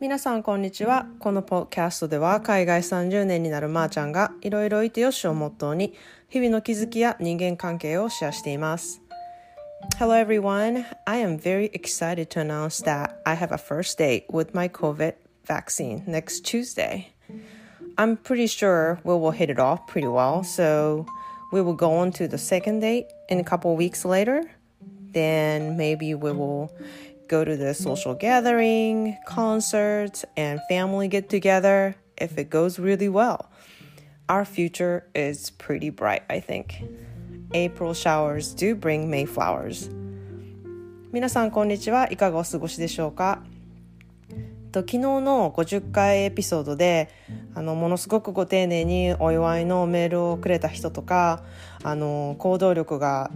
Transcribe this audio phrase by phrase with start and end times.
[0.00, 5.92] 皆さんこんにちはこのポッキャストでは海外30年になるまーちゃんがいろいろいてよしをモットーに
[6.28, 9.02] 日々の気づきや人間関係をシェアしています
[9.98, 14.54] Hello everyone I am very excited to announce that I have a first date with
[14.54, 15.14] my COVID
[15.44, 17.12] vaccine next Tuesday
[17.96, 21.06] I'm pretty sure we will hit it off pretty well so
[21.52, 24.44] we will go on to the second date in a couple weeks later
[25.12, 26.70] then maybe we will
[27.28, 33.50] go to the social gathering, concerts, and family get together if it goes really well.
[34.28, 36.82] Our future is pretty bright, I think.
[37.52, 39.90] April showers do bring May flowers.
[41.10, 43.42] 皆さんこんにちはいかがお過ごしでしょうか
[44.72, 47.08] と昨日の50回エピソードで
[47.54, 51.42] あのものすごくご丁寧にお祝いのメールをくれた人とか
[51.82, 53.30] あの行動力が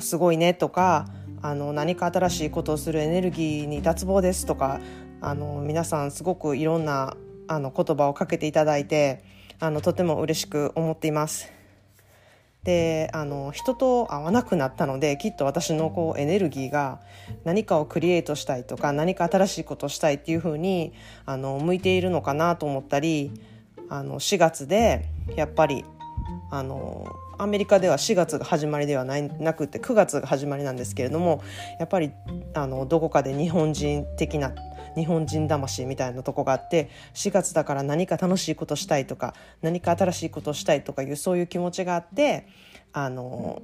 [0.00, 1.06] すごいねとか
[1.42, 4.80] あの何か新しいことをするエネルギーに脱帽ですとか
[5.20, 7.16] あの皆さんすごくいろんな
[7.48, 9.22] あの言葉をかけていただいて
[9.60, 11.52] あのとても嬉しく思っています。
[12.64, 17.00] であの人と会わなくなったのできっと私のこうエネルギーが
[17.44, 20.92] 何かをクリエイトしたいとか何か新しいことをしたいっていうふうに
[21.26, 23.30] あの向いているのかなと思ったり
[23.88, 25.06] あの4月で
[25.36, 25.84] やっぱり
[26.50, 27.06] あの
[27.38, 31.42] アメリカでは4月が始まりではないなくて9月が始まりなんですけれども
[31.78, 32.12] やっぱり
[32.54, 34.54] あのどこかで日本人的な
[34.94, 42.48] 日本人魂みたいなとこがあって4月だから何か楽しいことしたいとか何か新しいことしたいとかいうそういう気持ちがあって
[42.92, 43.60] あの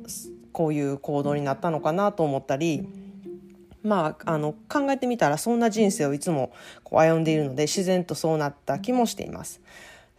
[0.52, 2.86] こういう行動になったのかなと思ったり。
[3.84, 6.52] まあ、あの考えてみたらそんな人生をいつも
[6.84, 9.60] こう歩んでいるので自然とそうなった気もしています。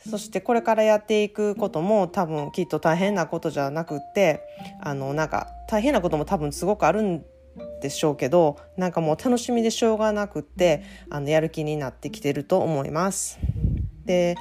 [0.09, 4.41] そしてこれからやっていくことも多分きっと大変なことじゃなくって
[4.81, 7.23] あのなんか大変なことも多分すごくあるん
[7.81, 13.39] でしょうけどなんかもう楽しみでしょうがなくってあのやる気になってきてると思います。
[14.05, 14.35] で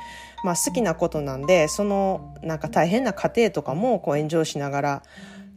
[0.44, 5.02] まあ好きなことなんでそのなんか大変な過程とかもこうエンジョイしながら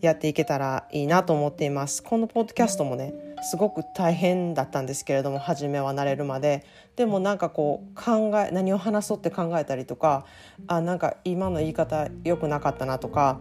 [0.01, 2.03] やっていけたらいいなと思っています。
[2.03, 6.65] このポッドキャストもねすごく大変だったんですけれども初めは慣れるまで
[6.95, 10.25] でもなんかこう考え何を話そうって考えたりとか
[10.67, 13.39] あなんか今の言い方良くなかったなとか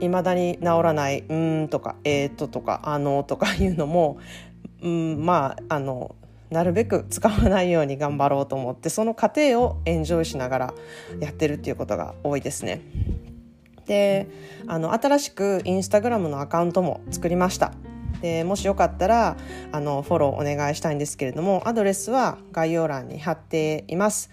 [0.00, 4.18] いまだに治らない「うん」とか「えー、っと」とか「あの」とか いうのも、
[4.82, 6.14] うん、まああの
[6.50, 10.74] なるべく使わないように頑張ろうと思ってその過程をエンジョイしながら
[11.20, 12.82] やってるっていうことが多いですね。
[13.86, 14.28] で
[14.66, 17.72] あの新しくインスタグラムのアカウントも作りました。
[18.20, 19.36] でもしよかったら
[19.72, 24.30] あのフォローお願いしたいんですけれどもアドレスは概要欄に貼っています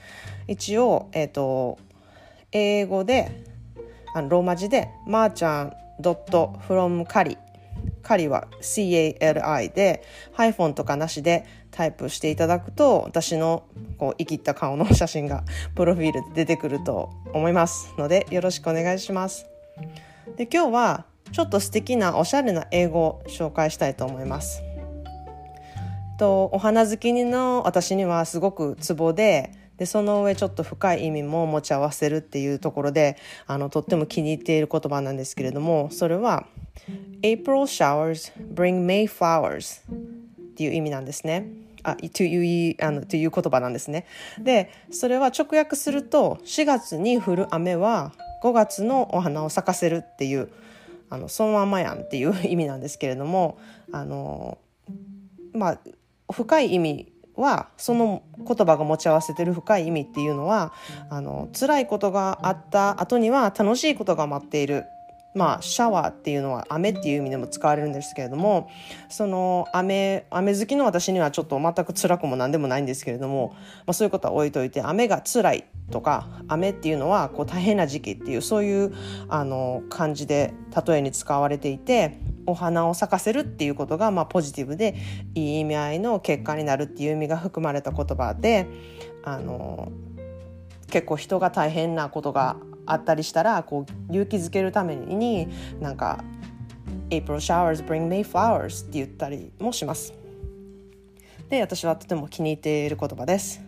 [0.47, 1.77] 一応、えーと、
[2.51, 3.43] 英語で
[4.13, 7.37] あのローマ字で「まーちゃん .from カリ」
[8.03, 13.63] カリは CALI でハイフォンとかなしでタイプしていただくと私の
[13.97, 15.43] こう生きった顔の写真が
[15.75, 19.47] プロフィールで出てくると思いますのでよろしくお願いします。
[20.37, 24.61] で今日はちょっと素敵なおしゃれな英語を紹介したいと思います。
[26.19, 33.17] とお花好きの私にはすごくツボででその上ちょっと深い意味も持ち合わせるっていうところで
[33.47, 36.45] あのとっても気に入っている言葉なんですけれどもそれは
[37.23, 41.47] April showers bring May flowers っていう意味なんですね。
[41.81, 44.05] あというあのという言葉なんですね。
[44.39, 48.13] でそれは直訳すると4月に降る雨は
[48.43, 50.49] 5月のお花を咲かせるっていう
[51.13, 53.59] あのそのままやんっていう意味なんですけれども
[53.91, 54.57] あの
[55.53, 55.79] まあ
[56.31, 60.73] 深い意味はその言葉が持ち合わせてる深い意味っていうのは
[61.11, 64.85] あの辛いことがあった後には楽しいことが待っている。
[65.35, 68.69] まあ、シャワーっていうのは雨っていう意味でも使われるんですけれども
[69.09, 78.93] その雨雨好きの私にはちょっと全く辛くも何でもないんですけれども、まあ、そういうことは置いといて雨が辛いとか雨っていうのはこう大変な時期っていうそういう
[79.27, 80.53] あの感じで
[80.87, 84.95] 例えに使われていてお花を咲かせるっていうことが、まあ、ポジティブで
[85.33, 88.67] いい意味合いの結果になるっていう意味が含まれた言葉で
[89.23, 89.91] あの
[90.89, 95.47] 結構人が大変なことがあったりしたらこう勇気づけるために
[95.79, 96.23] なんか
[97.09, 100.13] 「April showers bring May flowers」って言ったりもします。
[101.49, 103.61] で私はとても気に入っている言葉です。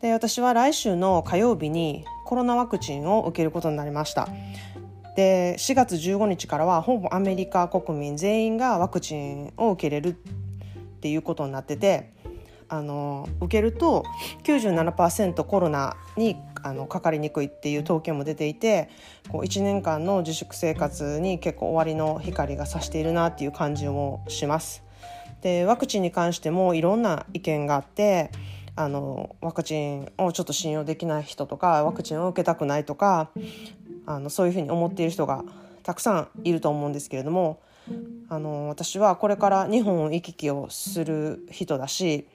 [0.00, 4.28] で私は来週の火曜日にコロナワクチンを受けることになりました。
[5.16, 10.12] で4月15日からはほぼアメリカ国民全員がワクチンを受けれるっ
[11.00, 12.12] ていうことになってて
[12.70, 14.04] あの受けると
[14.44, 18.88] 97%コロナにあのかかりにくいっていう統計も出ていて
[19.28, 24.84] こう1年間の自粛生活に結構終わりの光が差しているなっていう感じもします。
[25.42, 28.30] でワクチンに関してもいろんな意見があって
[28.76, 33.30] あのワクチンをちょっと信用できない人とかワクチンを受けたくないとか
[34.06, 35.44] あのそういうふうに思っている人が
[35.82, 37.60] たくさんいると思うんですけれども
[38.32, 42.28] あの私はこれから日本行き来をする人だし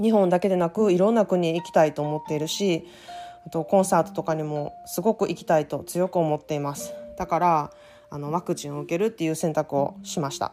[0.00, 2.86] 日本だけでなくいろんな国へ行きたいと思っているし
[3.46, 7.70] あとコンサートとかにもすごく行きたいと強く思っていますだから
[8.08, 10.52] あのワクチンを受けるっていう選択をしました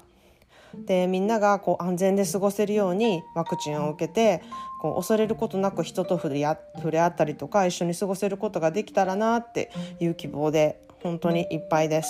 [0.86, 4.44] でみんながこう安全で過ごせるようにワクチンを受けて
[4.82, 9.72] こう恐れることなく人と触れ合ったりとか一緒に過ごせることができたらなって
[10.02, 12.10] いう希望で本当にいっぱいです。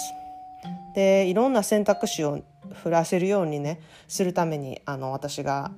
[0.97, 2.41] でいろんな選択肢を
[2.81, 5.69] 振らせるようにねするためにあの私が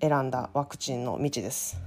[0.00, 1.80] 選んだワクチンの道です。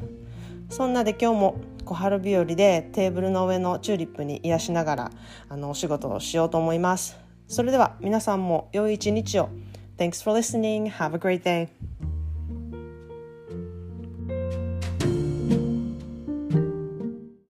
[0.70, 5.12] そんなで今日も小春日和でテーブルの上のチューリップに癒しながら
[5.48, 7.18] あのお仕事をしようと思います。
[7.48, 9.48] それでは皆さんも良い一日を。
[9.98, 10.92] Thanks for listening.
[10.92, 11.70] Have a great day.